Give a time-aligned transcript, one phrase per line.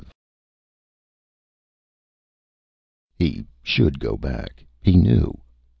[3.19, 5.43] V He should go back, he knew.